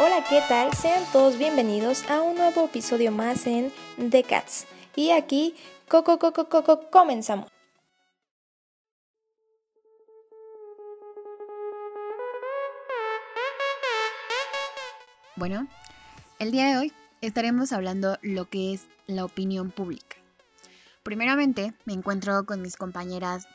[0.00, 0.72] Hola, ¿qué tal?
[0.74, 4.64] Sean todos bienvenidos a un nuevo episodio más en The Cats.
[4.94, 5.56] Y aquí,
[5.88, 7.50] coco, coco, coco, comenzamos.
[15.34, 15.66] Bueno,
[16.38, 20.16] el día de hoy estaremos hablando lo que es la opinión pública.
[21.02, 23.48] Primeramente, me encuentro con mis compañeras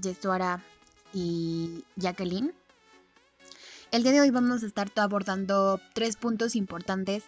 [0.00, 0.62] Yesuara
[1.12, 2.54] y Jacqueline.
[3.90, 7.24] El día de hoy vamos a estar abordando tres puntos importantes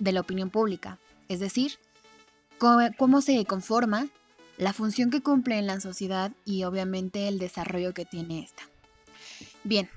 [0.00, 1.78] de la opinión pública, es decir,
[2.58, 4.08] cómo se conforma,
[4.58, 8.64] la función que cumple en la sociedad y obviamente el desarrollo que tiene esta.
[9.62, 9.88] Bien,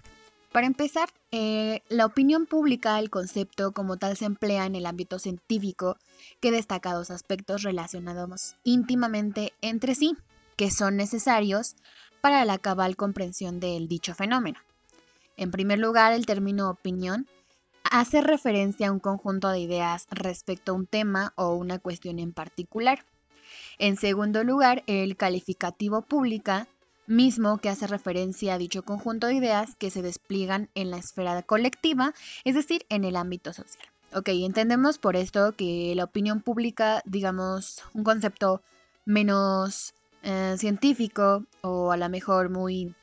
[0.51, 5.17] para empezar, eh, la opinión pública, el concepto como tal, se emplea en el ámbito
[5.17, 5.97] científico
[6.39, 10.15] que destaca dos aspectos relacionados íntimamente entre sí,
[10.55, 11.75] que son necesarios
[12.21, 14.59] para la cabal comprensión del dicho fenómeno.
[15.37, 17.27] En primer lugar, el término opinión
[17.83, 22.33] hace referencia a un conjunto de ideas respecto a un tema o una cuestión en
[22.33, 23.05] particular.
[23.77, 26.67] En segundo lugar, el calificativo pública
[27.07, 31.41] mismo que hace referencia a dicho conjunto de ideas que se despliegan en la esfera
[31.43, 32.13] colectiva,
[32.43, 33.87] es decir, en el ámbito social.
[34.13, 38.61] Ok, entendemos por esto que la opinión pública, digamos, un concepto
[39.05, 42.95] menos eh, científico o a lo mejor muy,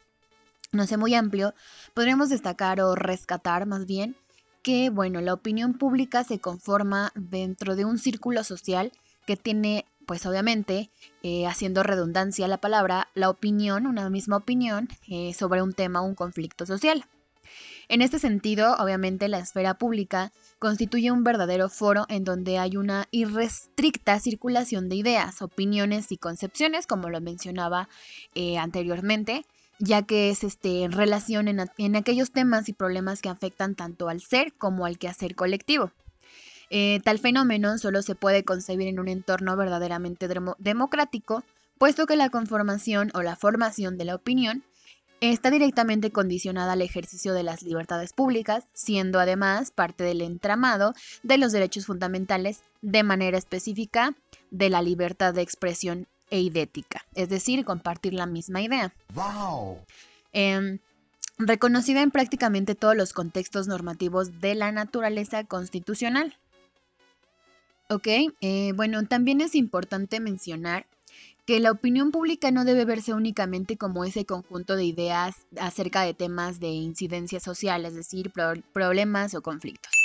[0.73, 1.55] no sé, muy amplio,
[1.95, 4.17] podríamos destacar o rescatar más bien
[4.63, 8.93] que, bueno, la opinión pública se conforma dentro de un círculo social
[9.27, 10.91] que tiene pues obviamente,
[11.23, 16.07] eh, haciendo redundancia la palabra, la opinión, una misma opinión eh, sobre un tema o
[16.07, 17.05] un conflicto social.
[17.89, 23.07] En este sentido, obviamente, la esfera pública constituye un verdadero foro en donde hay una
[23.11, 27.89] irrestricta circulación de ideas, opiniones y concepciones, como lo mencionaba
[28.35, 29.45] eh, anteriormente,
[29.79, 34.21] ya que es este, en relación en aquellos temas y problemas que afectan tanto al
[34.21, 35.93] ser como al quehacer colectivo.
[36.75, 40.27] Eh, tal fenómeno solo se puede concebir en un entorno verdaderamente
[40.59, 41.45] democrático,
[41.77, 44.65] puesto que la conformación o la formación de la opinión
[45.21, 51.37] está directamente condicionada al ejercicio de las libertades públicas, siendo además parte del entramado de
[51.37, 54.17] los derechos fundamentales, de manera específica
[54.51, 58.95] de la libertad de expresión e idética, es decir, compartir la misma idea.
[60.33, 60.79] Em,
[61.37, 66.35] reconocida en prácticamente todos los contextos normativos de la naturaleza constitucional.
[67.91, 68.09] Ok,
[68.41, 70.87] eh, bueno, también es importante mencionar
[71.45, 76.15] que la opinión pública no debe verse únicamente como ese conjunto de ideas acerca de
[76.15, 78.33] temas de incidencia social, es decir,
[78.73, 80.02] problemas o conflictos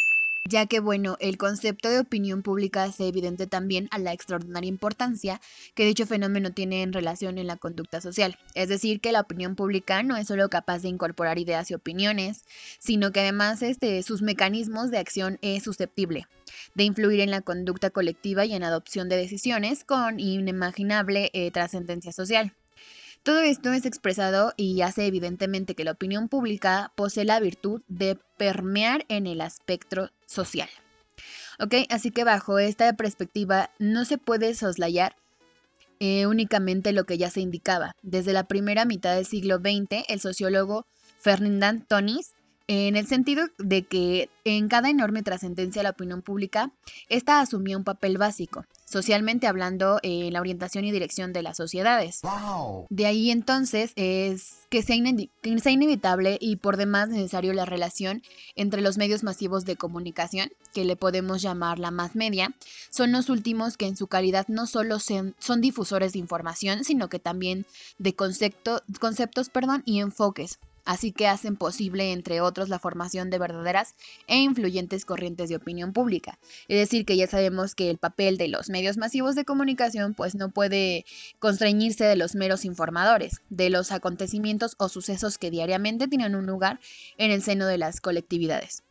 [0.47, 5.41] ya que bueno, el concepto de opinión pública hace evidente también a la extraordinaria importancia
[5.75, 8.37] que dicho fenómeno tiene en relación en la conducta social.
[8.55, 12.45] Es decir, que la opinión pública no es solo capaz de incorporar ideas y opiniones,
[12.79, 16.27] sino que además este, sus mecanismos de acción es susceptible
[16.75, 22.13] de influir en la conducta colectiva y en adopción de decisiones con inimaginable eh, trascendencia
[22.13, 22.53] social.
[23.23, 28.17] Todo esto es expresado y hace evidentemente que la opinión pública posee la virtud de
[28.37, 30.69] permear en el aspecto social.
[31.59, 31.73] ¿Ok?
[31.89, 35.15] Así que bajo esta perspectiva no se puede soslayar
[35.99, 37.95] eh, únicamente lo que ya se indicaba.
[38.03, 40.85] Desde la primera mitad del siglo XX, el sociólogo
[41.17, 42.36] Ferdinand Tonis
[42.67, 46.71] en el sentido de que en cada enorme trascendencia de la opinión pública,
[47.07, 52.21] esta asumió un papel básico, socialmente hablando, en la orientación y dirección de las sociedades.
[52.89, 54.97] De ahí entonces es que sea,
[55.41, 58.21] que sea, inevitable y por demás necesario la relación
[58.55, 62.53] entre los medios masivos de comunicación, que le podemos llamar la más media,
[62.89, 67.19] son los últimos que en su calidad no solo son difusores de información, sino que
[67.19, 67.65] también
[67.97, 73.37] de concepto, conceptos perdón, y enfoques así que hacen posible, entre otros, la formación de
[73.37, 73.93] verdaderas
[74.27, 76.39] e influyentes corrientes de opinión pública.
[76.69, 80.33] Es decir, que ya sabemos que el papel de los medios masivos de comunicación pues
[80.33, 81.05] no puede
[81.39, 86.79] constreñirse de los meros informadores, de los acontecimientos o sucesos que diariamente tienen un lugar
[87.17, 88.83] en el seno de las colectividades.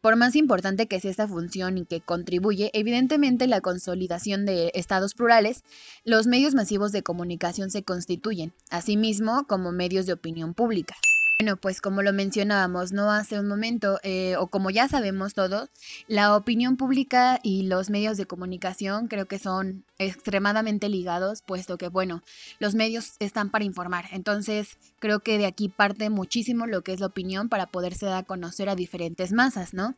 [0.00, 5.14] Por más importante que sea esta función y que contribuye evidentemente la consolidación de estados
[5.14, 5.62] plurales,
[6.04, 10.96] los medios masivos de comunicación se constituyen, asimismo, como medios de opinión pública.
[11.38, 15.68] Bueno, pues como lo mencionábamos, no hace un momento, eh, o como ya sabemos todos,
[16.08, 21.88] la opinión pública y los medios de comunicación creo que son extremadamente ligados, puesto que,
[21.88, 22.22] bueno,
[22.58, 24.06] los medios están para informar.
[24.12, 28.24] Entonces, creo que de aquí parte muchísimo lo que es la opinión para poderse dar
[28.24, 29.94] a conocer a diferentes masas, ¿no?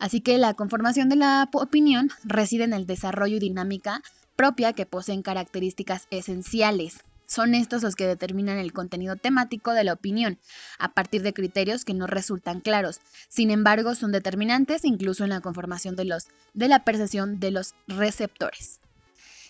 [0.00, 4.02] Así que la conformación de la opinión reside en el desarrollo y dinámica
[4.34, 9.94] propia que poseen características esenciales Son estos los que determinan el contenido temático de la
[9.94, 10.38] opinión,
[10.78, 13.00] a partir de criterios que no resultan claros.
[13.30, 16.04] Sin embargo, son determinantes incluso en la conformación de,
[16.68, 18.80] la percepción de los receptores.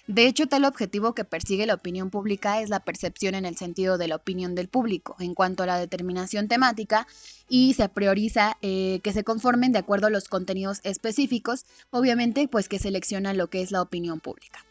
[0.06, 3.99] De hecho, tal objetivo que persigue la opinión pública es la percepción en el sentido
[3.99, 7.08] de la opinión del público en cuanto a la determinación temática
[7.49, 12.69] y se prioriza eh, que se conformen de acuerdo a los contenidos específicos, obviamente pues
[12.69, 14.64] que selecciona lo que es la opinión pública.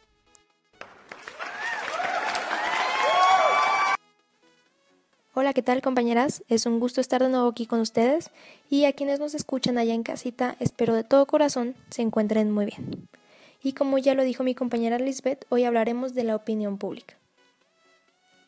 [5.33, 6.44] Hola, ¿qué tal compañeras?
[6.50, 8.31] Es un gusto estar de nuevo aquí con ustedes
[8.69, 12.66] y a quienes nos escuchan allá en casita, espero de todo corazón se encuentren muy
[12.66, 13.07] bien.
[13.63, 17.16] Y como ya lo dijo mi compañera Lisbeth, hoy hablaremos de la opinión pública.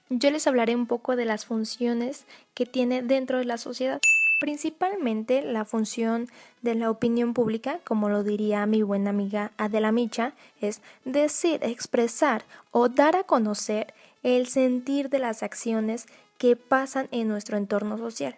[0.10, 4.02] Yo les hablaré un poco de las funciones que tiene dentro de la sociedad.
[4.42, 6.28] Principalmente la función
[6.64, 12.44] de la opinión pública, como lo diría mi buena amiga Adela Micha, es decir, expresar
[12.72, 16.08] o dar a conocer el sentir de las acciones
[16.38, 18.36] que pasan en nuestro entorno social,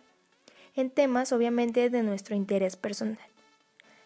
[0.76, 3.18] en temas obviamente de nuestro interés personal.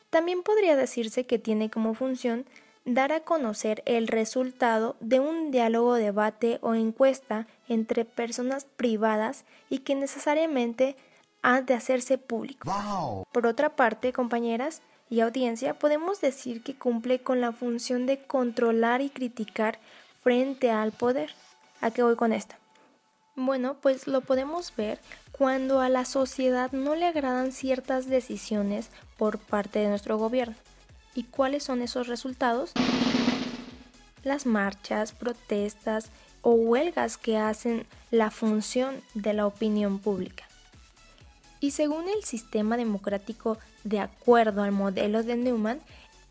[0.10, 2.46] También podría decirse que tiene como función
[2.86, 9.80] dar a conocer el resultado de un diálogo, debate o encuesta entre personas privadas y
[9.80, 10.96] que necesariamente
[11.42, 12.70] ha de hacerse público.
[13.32, 19.02] Por otra parte, compañeras y audiencia, podemos decir que cumple con la función de controlar
[19.02, 19.80] y criticar
[20.24, 21.34] frente al poder.
[21.82, 22.56] ¿A qué voy con esto?
[23.36, 25.00] Bueno, pues lo podemos ver
[25.32, 30.56] cuando a la sociedad no le agradan ciertas decisiones por parte de nuestro gobierno.
[31.16, 32.74] ¿Y cuáles son esos resultados?
[34.24, 36.10] Las marchas, protestas
[36.42, 40.46] o huelgas que hacen la función de la opinión pública.
[41.60, 45.82] Y según el sistema democrático de acuerdo al modelo de Newman,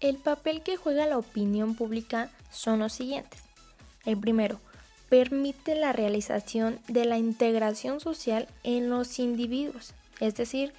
[0.01, 3.43] el papel que juega la opinión pública son los siguientes.
[4.05, 4.61] El primero,
[5.09, 10.73] permite la realización de la integración social en los individuos, es decir,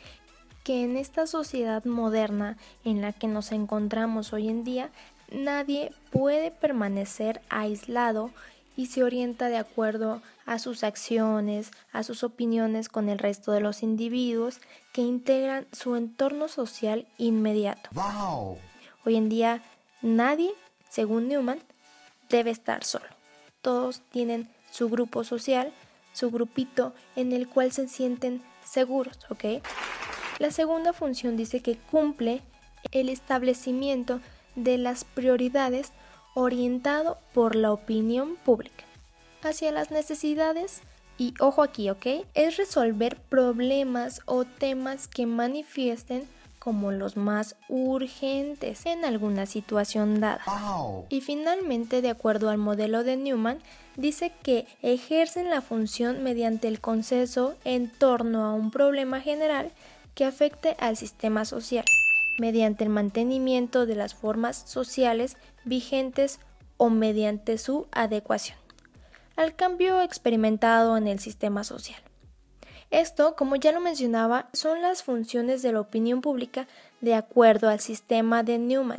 [0.64, 4.92] que en esta sociedad moderna en la que nos encontramos hoy en día,
[5.32, 8.32] nadie puede permanecer aislado
[8.76, 13.62] y se orienta de acuerdo a sus acciones, a sus opiniones con el resto de
[13.62, 14.60] los individuos
[14.94, 17.90] que integran su entorno social inmediato.
[19.06, 19.64] Hoy en día
[20.02, 20.52] nadie,
[20.90, 21.60] según Newman,
[22.30, 23.19] debe estar solo
[23.62, 25.74] todos tienen su grupo social,
[26.14, 29.64] su grupito en el cual se sienten seguros, ¿ok?
[30.40, 32.42] La segunda función dice que cumple
[32.92, 34.22] el establecimiento
[34.56, 35.92] de las prioridades
[36.34, 38.86] orientado por la opinión pública
[39.44, 40.82] hacia las necesidades
[41.18, 42.06] y ojo aquí, ¿ok?
[42.34, 46.28] Es resolver problemas o temas que manifiesten
[46.60, 50.44] como los más urgentes en alguna situación dada.
[51.10, 53.60] Y finalmente, de acuerdo al modelo de Newman,
[53.96, 59.72] dice que ejercen la función mediante el consenso en torno a un problema general
[60.14, 61.86] que afecte al sistema social,
[62.38, 66.40] mediante el mantenimiento de las formas sociales vigentes
[66.78, 68.58] o mediante su adecuación
[69.40, 72.02] al cambio experimentado en el sistema social.
[72.92, 76.68] Esto, como ya lo mencionaba, son las funciones de la opinión pública
[77.02, 78.98] de acuerdo al sistema de Newman.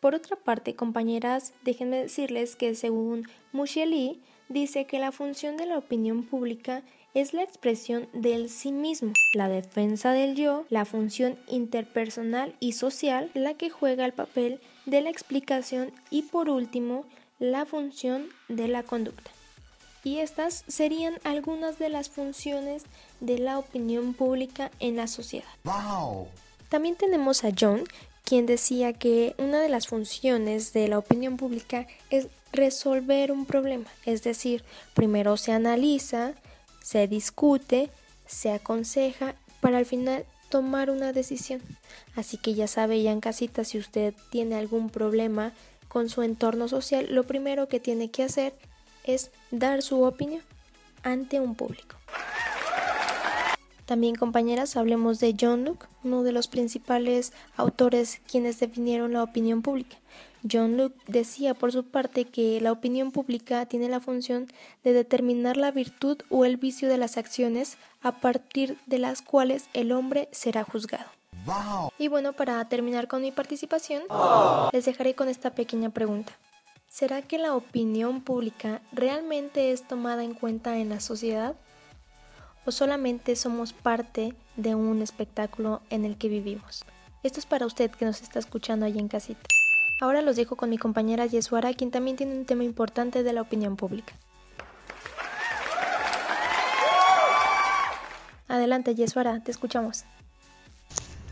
[0.00, 5.76] Por otra parte, compañeras, déjenme decirles que según Musheli dice que la función de la
[5.76, 12.54] opinión pública es la expresión del sí mismo, la defensa del yo, la función interpersonal
[12.60, 17.04] y social, la que juega el papel de la explicación y por último,
[17.38, 19.30] la función de la conducta.
[20.08, 22.84] Y estas serían algunas de las funciones
[23.20, 25.44] de la opinión pública en la sociedad.
[26.70, 27.84] También tenemos a John,
[28.24, 33.84] quien decía que una de las funciones de la opinión pública es resolver un problema,
[34.06, 36.32] es decir, primero se analiza,
[36.82, 37.90] se discute,
[38.26, 41.60] se aconseja para al final tomar una decisión.
[42.16, 45.52] Así que ya sabe ya en casita si usted tiene algún problema
[45.86, 48.54] con su entorno social, lo primero que tiene que hacer
[49.04, 50.42] es dar su opinión
[51.02, 51.96] ante un público.
[53.86, 59.62] También compañeras, hablemos de John Locke, uno de los principales autores quienes definieron la opinión
[59.62, 59.96] pública.
[60.50, 64.46] John Locke decía por su parte que la opinión pública tiene la función
[64.84, 69.68] de determinar la virtud o el vicio de las acciones a partir de las cuales
[69.72, 71.06] el hombre será juzgado.
[71.98, 74.02] Y bueno, para terminar con mi participación,
[74.72, 76.36] les dejaré con esta pequeña pregunta.
[76.98, 81.54] ¿Será que la opinión pública realmente es tomada en cuenta en la sociedad?
[82.66, 86.84] ¿O solamente somos parte de un espectáculo en el que vivimos?
[87.22, 89.42] Esto es para usted que nos está escuchando allí en casita.
[90.00, 93.42] Ahora los dejo con mi compañera Yesuara, quien también tiene un tema importante de la
[93.42, 94.14] opinión pública.
[98.48, 100.02] Adelante, Yesuara, te escuchamos.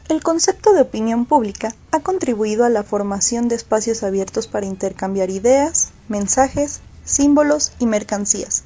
[0.08, 5.30] El concepto de opinión pública ha contribuido a la formación de espacios abiertos para intercambiar
[5.30, 8.62] ideas, mensajes, símbolos y mercancías.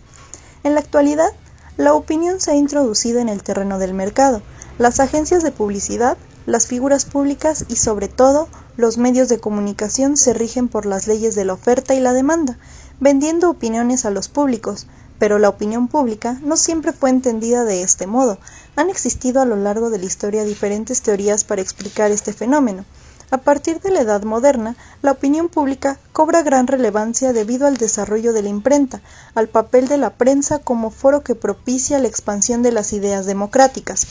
[0.64, 1.30] En la actualidad,
[1.78, 4.42] la opinión se ha introducido en el terreno del mercado.
[4.76, 10.34] Las agencias de publicidad, las figuras públicas y sobre todo los medios de comunicación se
[10.34, 12.58] rigen por las leyes de la oferta y la demanda,
[13.00, 14.88] vendiendo opiniones a los públicos,
[15.20, 18.38] pero la opinión pública no siempre fue entendida de este modo.
[18.74, 22.86] Han existido a lo largo de la historia diferentes teorías para explicar este fenómeno.
[23.30, 28.32] A partir de la Edad moderna, la opinión pública cobra gran relevancia debido al desarrollo
[28.32, 29.02] de la imprenta,
[29.34, 34.06] al papel de la prensa como foro que propicia la expansión de las ideas democráticas.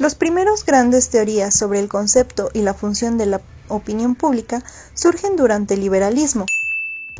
[0.00, 4.64] Los primeros grandes teorías sobre el concepto y la función de la opinión pública
[4.94, 6.46] surgen durante el liberalismo.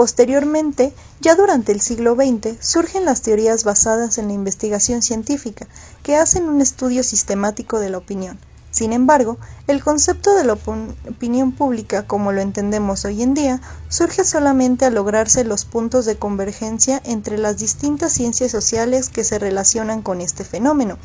[0.01, 5.67] Posteriormente, ya durante el siglo XX, surgen las teorías basadas en la investigación científica,
[6.03, 8.39] que hacen un estudio sistemático de la opinión.
[8.71, 14.25] Sin embargo, el concepto de la opinión pública como lo entendemos hoy en día surge
[14.25, 20.01] solamente al lograrse los puntos de convergencia entre las distintas ciencias sociales que se relacionan
[20.01, 20.97] con este fenómeno,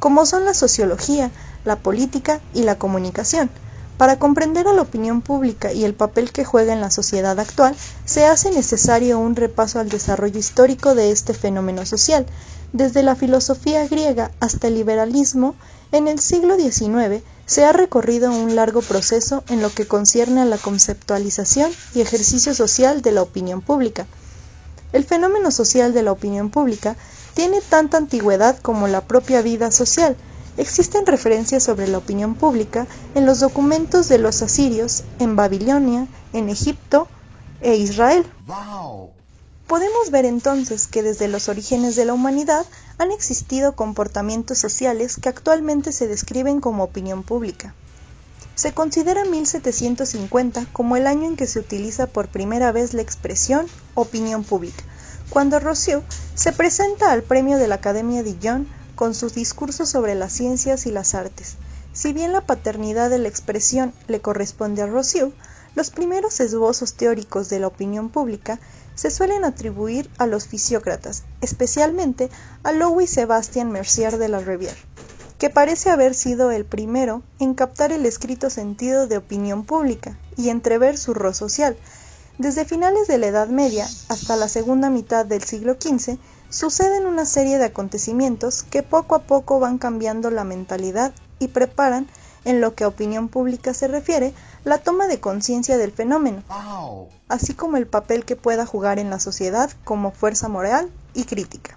[0.00, 1.30] como son la sociología,
[1.64, 3.48] la política y la comunicación.
[3.96, 7.76] Para comprender a la opinión pública y el papel que juega en la sociedad actual,
[8.04, 12.26] se hace necesario un repaso al desarrollo histórico de este fenómeno social.
[12.72, 15.54] Desde la filosofía griega hasta el liberalismo,
[15.92, 20.44] en el siglo XIX se ha recorrido un largo proceso en lo que concierne a
[20.44, 24.06] la conceptualización y ejercicio social de la opinión pública.
[24.92, 26.96] El fenómeno social de la opinión pública
[27.34, 30.16] tiene tanta antigüedad como la propia vida social,
[30.56, 36.48] Existen referencias sobre la opinión pública en los documentos de los asirios, en Babilonia, en
[36.48, 37.08] Egipto
[37.60, 38.24] e Israel.
[39.66, 42.66] Podemos ver entonces que desde los orígenes de la humanidad
[42.98, 47.74] han existido comportamientos sociales que actualmente se describen como opinión pública.
[48.54, 53.66] Se considera 1750 como el año en que se utiliza por primera vez la expresión
[53.94, 54.84] opinión pública,
[55.30, 56.04] cuando Rousseau
[56.36, 60.86] se presenta al premio de la Academia de Dijon con sus discursos sobre las ciencias
[60.86, 61.56] y las artes.
[61.92, 65.32] Si bien la paternidad de la expresión le corresponde a Rousseau,
[65.74, 68.60] los primeros esbozos teóricos de la opinión pública
[68.94, 72.30] se suelen atribuir a los fisiócratas, especialmente
[72.62, 74.76] a Louis Sebastian Mercier de la Rivière,
[75.38, 80.48] que parece haber sido el primero en captar el escrito sentido de opinión pública y
[80.48, 81.76] entrever su rol social.
[82.38, 86.18] Desde finales de la Edad Media hasta la segunda mitad del siglo XV,
[86.54, 92.06] Suceden una serie de acontecimientos que poco a poco van cambiando la mentalidad y preparan,
[92.44, 94.32] en lo que a opinión pública se refiere,
[94.62, 96.44] la toma de conciencia del fenómeno,
[97.26, 101.76] así como el papel que pueda jugar en la sociedad como fuerza moral y crítica.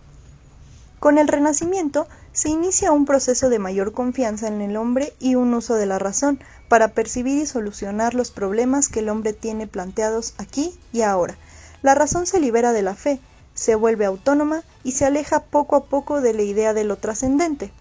[0.99, 5.55] Con el Renacimiento se inicia un proceso de mayor confianza en el hombre y un
[5.55, 10.35] uso de la razón para percibir y solucionar los problemas que el hombre tiene planteados
[10.37, 11.35] aquí y ahora.
[11.81, 13.19] La razón se libera de la fe,
[13.57, 17.71] se vuelve autónoma y se aleja poco a poco de la idea de lo trascendente.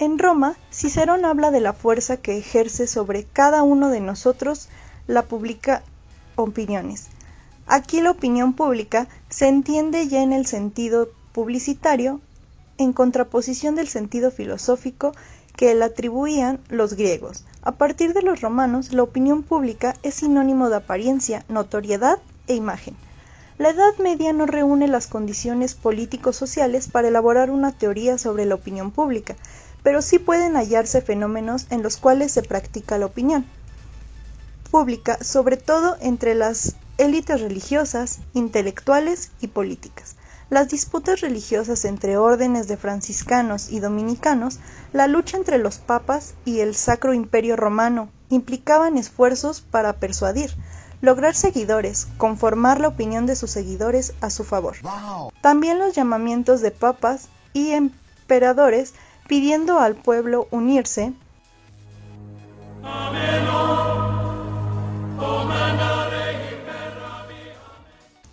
[0.00, 4.68] En Roma, Cicerón habla de la fuerza que ejerce sobre cada uno de nosotros
[5.06, 5.84] la pública
[6.34, 7.06] opiniones.
[7.68, 12.20] Aquí la opinión pública se entiende ya en el sentido publicitario,
[12.78, 15.12] en contraposición del sentido filosófico
[15.56, 17.44] que le atribuían los griegos.
[17.62, 22.96] A partir de los romanos, la opinión pública es sinónimo de apariencia, notoriedad e imagen.
[23.58, 28.90] La Edad Media no reúne las condiciones político-sociales para elaborar una teoría sobre la opinión
[28.90, 29.34] pública,
[29.82, 33.46] pero sí pueden hallarse fenómenos en los cuales se practica la opinión
[34.70, 40.16] pública, sobre todo entre las élites religiosas, intelectuales y políticas.
[40.50, 44.58] Las disputas religiosas entre órdenes de franciscanos y dominicanos,
[44.92, 50.50] la lucha entre los papas y el Sacro Imperio Romano implicaban esfuerzos para persuadir,
[51.00, 54.76] lograr seguidores, conformar la opinión de sus seguidores a su favor.
[55.40, 58.94] También los llamamientos de papas y emperadores
[59.28, 61.12] pidiendo al pueblo unirse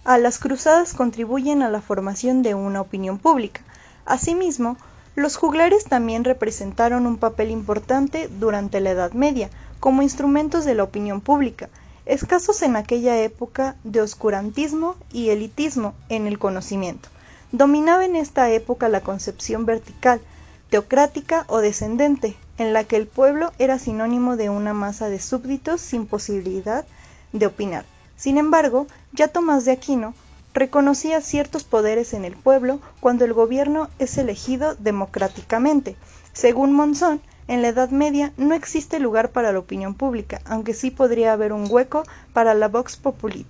[0.05, 3.61] a las cruzadas contribuyen a la formación de una opinión pública.
[4.05, 4.77] Asimismo,
[5.15, 10.83] los juglares también representaron un papel importante durante la Edad Media como instrumentos de la
[10.83, 11.69] opinión pública,
[12.05, 17.09] escasos en aquella época de oscurantismo y elitismo en el conocimiento.
[17.51, 20.21] Dominaba en esta época la concepción vertical,
[20.69, 25.81] teocrática o descendente, en la que el pueblo era sinónimo de una masa de súbditos
[25.81, 26.85] sin posibilidad
[27.31, 27.85] de opinar.
[28.15, 30.13] Sin embargo, ya Tomás de Aquino
[30.53, 35.95] reconocía ciertos poderes en el pueblo cuando el gobierno es elegido democráticamente.
[36.31, 40.91] Según Monzón, en la Edad Media no existe lugar para la opinión pública, aunque sí
[40.91, 43.45] podría haber un hueco para la vox populi,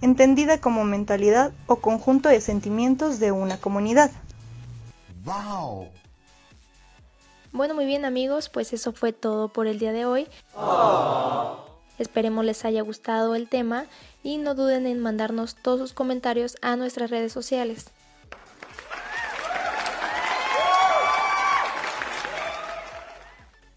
[0.00, 4.10] entendida como mentalidad o conjunto de sentimientos de una comunidad.
[5.24, 5.88] Wow.
[7.52, 10.26] Bueno, muy bien amigos, pues eso fue todo por el día de hoy.
[11.98, 13.86] Esperemos les haya gustado el tema
[14.22, 17.86] y no duden en mandarnos todos sus comentarios a nuestras redes sociales.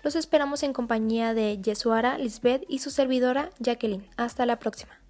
[0.03, 4.07] Los esperamos en compañía de Yesuara, Lisbeth y su servidora Jacqueline.
[4.17, 5.00] Hasta la próxima.